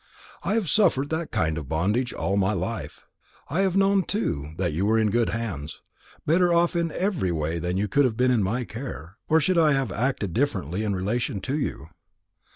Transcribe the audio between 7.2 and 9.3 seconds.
way than you could have been in my care